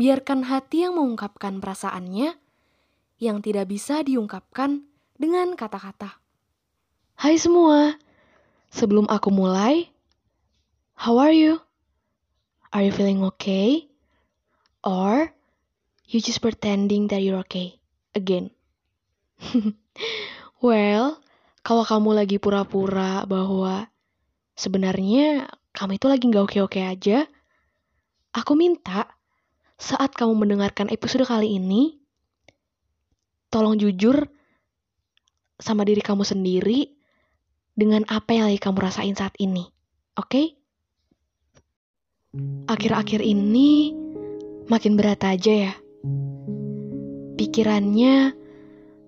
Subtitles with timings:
[0.00, 2.32] biarkan hati yang mengungkapkan perasaannya
[3.20, 4.88] yang tidak bisa diungkapkan
[5.20, 6.16] dengan kata-kata.
[7.20, 8.00] Hai semua,
[8.72, 9.92] sebelum aku mulai,
[10.96, 11.60] how are you?
[12.72, 13.92] Are you feeling okay?
[14.80, 15.36] Or
[16.08, 17.76] you just pretending that you're okay
[18.16, 18.56] again?
[20.64, 21.20] well,
[21.60, 23.92] kalau kamu lagi pura-pura bahwa
[24.56, 27.28] sebenarnya kamu itu lagi nggak oke-oke aja,
[28.32, 29.19] aku minta
[29.80, 31.96] saat kamu mendengarkan episode kali ini,
[33.48, 34.28] tolong jujur
[35.56, 36.92] sama diri kamu sendiri
[37.72, 39.64] dengan apa yang lagi kamu rasain saat ini.
[40.20, 40.28] Oke?
[40.28, 40.46] Okay?
[42.68, 43.96] Akhir-akhir ini
[44.68, 45.74] makin berat aja ya.
[47.40, 48.36] Pikirannya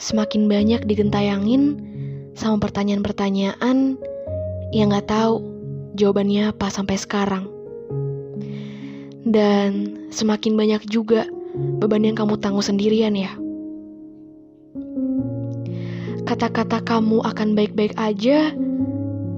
[0.00, 1.78] semakin banyak digentayangin
[2.34, 4.00] sama pertanyaan-pertanyaan
[4.74, 5.44] yang gak tahu
[5.94, 7.53] jawabannya apa sampai sekarang.
[9.34, 11.26] Dan semakin banyak juga
[11.82, 13.34] beban yang kamu tanggung sendirian ya.
[16.22, 18.54] Kata-kata kamu akan baik-baik aja,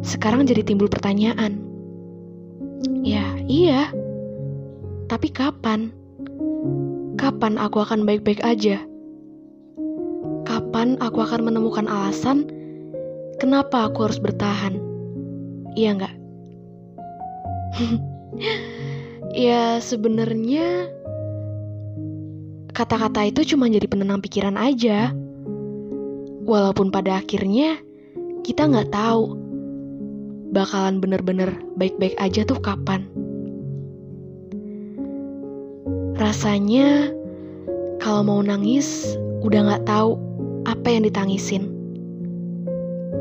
[0.05, 1.57] sekarang jadi timbul pertanyaan.
[3.01, 3.89] Ya, iya.
[5.09, 5.89] Tapi kapan?
[7.17, 8.77] Kapan aku akan baik-baik aja?
[10.45, 12.45] Kapan aku akan menemukan alasan
[13.41, 14.77] kenapa aku harus bertahan?
[15.73, 16.15] Iya nggak?
[19.35, 20.93] Ya sebenarnya
[22.77, 25.11] kata-kata itu cuma jadi penenang pikiran aja.
[26.47, 27.81] Walaupun pada akhirnya
[28.45, 29.35] kita nggak tahu
[30.55, 33.09] bakalan bener-bener baik-baik aja tuh kapan.
[36.21, 37.11] Rasanya
[37.99, 40.21] kalau mau nangis udah nggak tahu
[40.69, 41.73] apa yang ditangisin.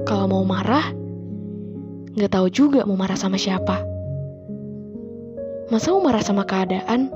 [0.05, 0.93] Kalau mau marah,
[2.13, 3.94] nggak tahu juga mau marah sama siapa.
[5.73, 7.09] Masa mau marah sama keadaan?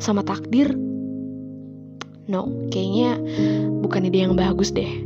[0.00, 0.72] Sama takdir?
[2.32, 3.20] No, kayaknya
[3.84, 4.88] bukan ide yang bagus deh.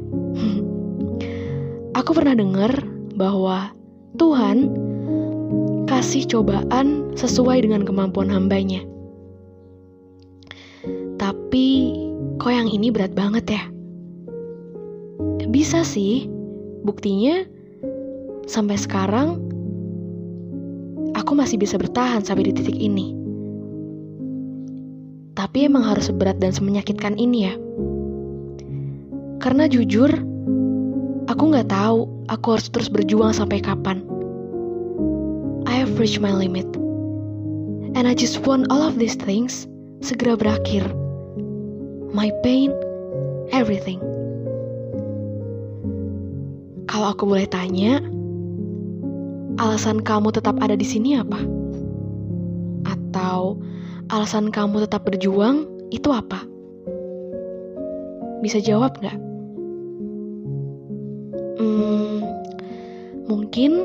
[1.99, 2.71] Aku pernah dengar
[3.19, 3.75] bahwa
[4.15, 4.71] Tuhan
[5.91, 8.87] kasih cobaan sesuai dengan kemampuan hambanya.
[11.19, 11.99] Tapi
[12.39, 13.63] kok yang ini berat banget ya?
[15.51, 16.31] Bisa sih,
[16.87, 17.43] buktinya
[18.47, 19.50] sampai sekarang
[21.21, 23.13] aku masih bisa bertahan sampai di titik ini.
[25.37, 27.55] Tapi emang harus seberat dan semenyakitkan ini ya.
[29.41, 30.09] Karena jujur,
[31.29, 34.01] aku nggak tahu aku harus terus berjuang sampai kapan.
[35.69, 36.67] I have reached my limit.
[37.95, 39.69] And I just want all of these things
[40.01, 40.89] segera berakhir.
[42.11, 42.73] My pain,
[43.55, 44.01] everything.
[46.91, 48.03] Kalau aku boleh tanya,
[49.61, 51.37] alasan kamu tetap ada di sini apa?
[52.89, 53.61] Atau
[54.09, 56.41] alasan kamu tetap berjuang itu apa?
[58.41, 59.19] Bisa jawab nggak?
[61.61, 62.25] Hmm,
[63.29, 63.85] mungkin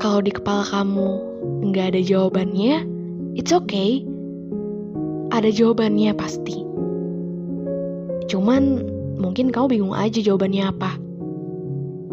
[0.00, 1.20] kalau di kepala kamu
[1.68, 2.88] nggak ada jawabannya,
[3.36, 4.00] it's okay.
[5.36, 6.64] Ada jawabannya pasti.
[8.32, 8.88] Cuman
[9.20, 10.96] mungkin kamu bingung aja jawabannya apa.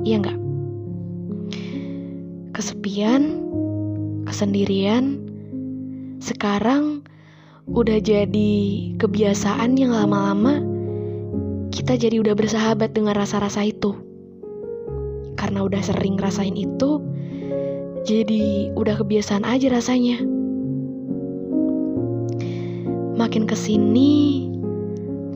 [0.04, 0.47] Iya nggak?
[2.58, 3.38] Kesepian,
[4.26, 5.22] kesendirian,
[6.18, 7.06] sekarang
[7.70, 8.54] udah jadi
[8.98, 10.66] kebiasaan yang lama-lama
[11.70, 13.94] kita jadi udah bersahabat dengan rasa-rasa itu.
[15.38, 16.98] Karena udah sering rasain itu,
[18.10, 20.18] jadi udah kebiasaan aja rasanya.
[23.22, 24.50] Makin ke sini,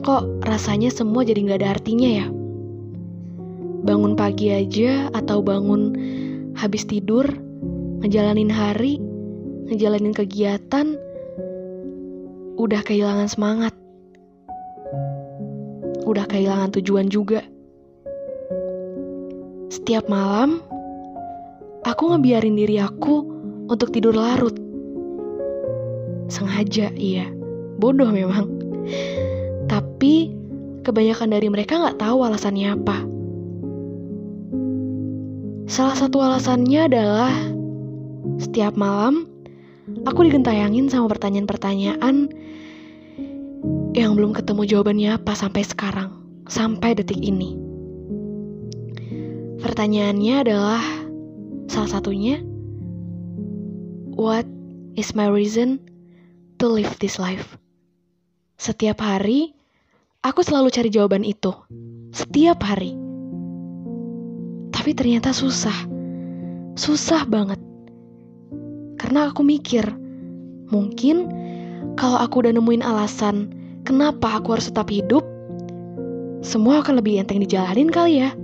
[0.02, 2.26] kok rasanya semua jadi nggak ada artinya ya?
[3.86, 5.94] Bangun pagi aja atau bangun
[6.56, 7.24] habis tidur,
[8.02, 8.98] ngejalanin hari,
[9.70, 10.96] ngejalanin kegiatan,
[12.60, 13.74] udah kehilangan semangat.
[16.02, 17.40] Udah kehilangan tujuan juga.
[19.72, 20.60] Setiap malam,
[21.86, 23.24] aku ngebiarin diri aku
[23.70, 24.54] untuk tidur larut.
[26.28, 27.28] Sengaja, iya.
[27.80, 28.50] Bodoh memang.
[29.66, 30.34] Tapi,
[30.84, 32.96] kebanyakan dari mereka nggak tahu alasannya apa.
[35.72, 37.32] Salah satu alasannya adalah
[38.36, 39.24] setiap malam
[40.04, 42.28] aku digentayangin sama pertanyaan-pertanyaan
[43.96, 46.12] yang belum ketemu jawabannya apa sampai sekarang,
[46.44, 47.56] sampai detik ini.
[49.64, 50.84] Pertanyaannya adalah
[51.72, 52.44] salah satunya,
[54.12, 54.44] What
[54.92, 55.80] is my reason
[56.60, 57.56] to live this life?
[58.60, 59.56] Setiap hari,
[60.20, 61.56] aku selalu cari jawaban itu.
[62.12, 63.01] Setiap hari.
[64.82, 65.86] Tapi ternyata susah.
[66.74, 67.62] Susah banget.
[68.98, 69.86] Karena aku mikir,
[70.74, 71.30] mungkin
[71.94, 73.54] kalau aku udah nemuin alasan
[73.86, 75.22] kenapa aku harus tetap hidup,
[76.42, 78.34] semua akan lebih enteng dijalanin kali ya.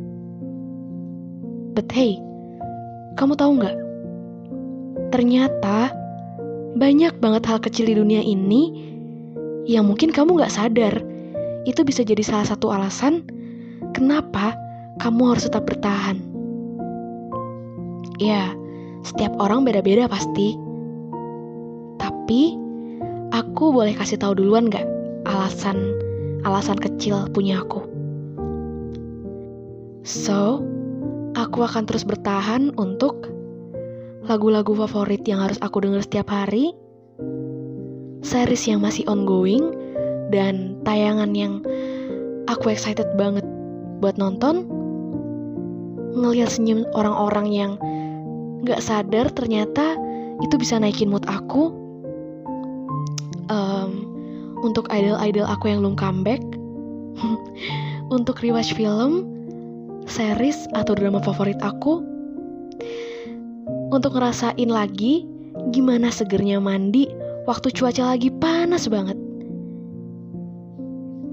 [1.75, 2.23] But hey,
[3.19, 3.77] kamu tahu nggak?
[5.11, 5.91] Ternyata
[6.79, 8.95] banyak banget hal kecil di dunia ini
[9.67, 11.03] yang mungkin kamu nggak sadar.
[11.67, 13.27] Itu bisa jadi salah satu alasan
[13.91, 14.55] kenapa
[14.99, 16.19] kamu harus tetap bertahan.
[18.19, 18.51] Ya,
[19.07, 20.59] setiap orang beda-beda pasti.
[21.99, 22.59] Tapi,
[23.31, 24.87] aku boleh kasih tahu duluan gak
[25.27, 25.99] alasan
[26.47, 27.83] alasan kecil punya aku.
[30.07, 30.63] So,
[31.35, 33.29] aku akan terus bertahan untuk
[34.25, 36.73] lagu-lagu favorit yang harus aku denger setiap hari,
[38.25, 39.73] series yang masih ongoing,
[40.33, 41.61] dan tayangan yang
[42.49, 43.45] aku excited banget
[44.01, 44.69] buat nonton,
[46.17, 47.73] ngelihat senyum orang-orang yang
[48.65, 49.97] nggak sadar ternyata
[50.45, 51.75] itu bisa naikin mood aku.
[53.49, 54.05] Um,
[54.61, 56.43] untuk idol-idol aku yang belum comeback
[58.17, 59.25] untuk rewatch film
[60.05, 62.05] series atau drama favorit aku
[63.89, 65.25] untuk ngerasain lagi
[65.73, 67.09] gimana segernya mandi
[67.49, 69.17] waktu cuaca lagi panas banget.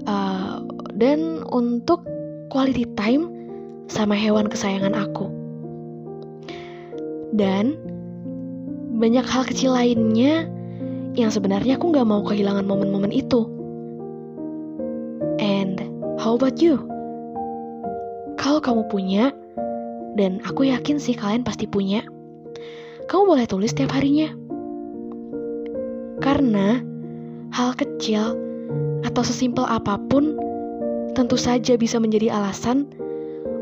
[0.08, 0.64] Uh,
[0.96, 2.00] dan untuk
[2.48, 3.35] quality time
[3.86, 5.30] sama hewan kesayangan aku
[7.36, 7.76] dan
[8.96, 10.48] banyak hal kecil lainnya
[11.16, 13.48] yang sebenarnya aku nggak mau kehilangan momen-momen itu.
[15.40, 15.80] And
[16.20, 16.80] how about you?
[18.36, 19.32] Kalau kamu punya,
[20.16, 22.04] dan aku yakin sih kalian pasti punya,
[23.08, 24.32] kamu boleh tulis setiap harinya.
[26.20, 26.80] Karena
[27.52, 28.36] hal kecil
[29.04, 30.36] atau sesimpel apa pun
[31.16, 32.88] tentu saja bisa menjadi alasan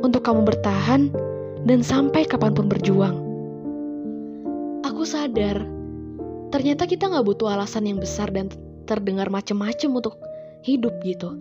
[0.04, 1.08] untuk kamu bertahan
[1.64, 3.16] dan sampai kapan pun berjuang
[4.84, 5.64] aku sadar
[6.52, 8.52] ternyata kita nggak butuh alasan yang besar dan
[8.84, 10.20] terdengar macem-macem untuk
[10.64, 11.36] hidup gitu.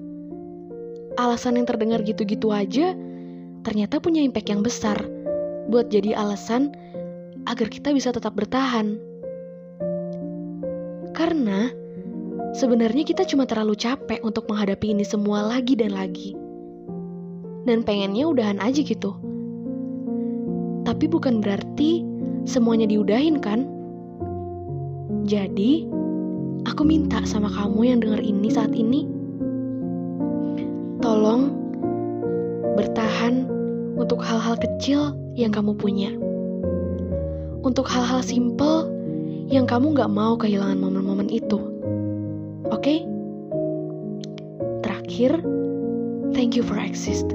[1.15, 2.97] Alasan yang terdengar gitu-gitu aja
[3.63, 4.99] ternyata punya impact yang besar
[5.71, 6.73] buat jadi alasan
[7.47, 8.99] agar kita bisa tetap bertahan.
[11.13, 11.69] Karena
[12.57, 16.42] sebenarnya kita cuma terlalu capek untuk menghadapi ini semua lagi dan lagi.
[17.63, 19.15] Dan pengennya udahan aja gitu.
[20.83, 22.03] Tapi bukan berarti
[22.43, 23.63] semuanya diudahin kan?
[25.23, 25.87] Jadi,
[26.67, 29.07] aku minta sama kamu yang denger ini saat ini,
[30.99, 31.55] tolong
[32.75, 33.47] bertahan
[33.95, 36.11] untuk hal-hal kecil yang kamu punya.
[37.63, 38.91] Untuk hal-hal simple
[39.47, 41.59] yang kamu gak mau kehilangan momen-momen itu.
[42.67, 42.83] Oke?
[42.83, 42.97] Okay?
[44.83, 45.39] Terakhir,
[46.33, 47.25] thank you for exist.